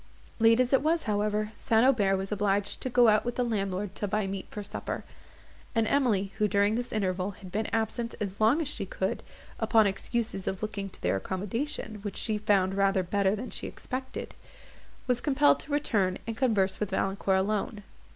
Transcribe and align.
Late 0.39 0.59
as 0.59 0.73
it 0.73 0.81
was, 0.81 1.03
however, 1.03 1.51
St. 1.57 1.85
Aubert 1.85 2.17
was 2.17 2.31
obliged 2.31 2.81
to 2.81 2.89
go 2.89 3.07
out 3.07 3.23
with 3.23 3.35
the 3.35 3.43
landlord 3.43 3.93
to 3.93 4.07
buy 4.07 4.25
meat 4.25 4.47
for 4.49 4.63
supper; 4.63 5.03
and 5.75 5.85
Emily, 5.85 6.31
who, 6.39 6.47
during 6.47 6.73
this 6.73 6.91
interval, 6.91 7.35
had 7.39 7.51
been 7.51 7.67
absent 7.67 8.15
as 8.19 8.41
long 8.41 8.61
as 8.63 8.67
she 8.67 8.87
could, 8.87 9.21
upon 9.59 9.85
excuses 9.85 10.47
of 10.47 10.63
looking 10.63 10.89
to 10.89 11.01
their 11.03 11.17
accommodation, 11.17 11.97
which 12.01 12.17
she 12.17 12.39
found 12.39 12.73
rather 12.73 13.03
better 13.03 13.35
than 13.35 13.51
she 13.51 13.67
expected, 13.67 14.33
was 15.05 15.21
compelled 15.21 15.59
to 15.59 15.71
return, 15.71 16.17
and 16.25 16.35
converse 16.35 16.79
with 16.79 16.89
Valancourt 16.89 17.37
alone. 17.37 17.83